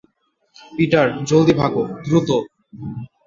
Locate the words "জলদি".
1.29-1.53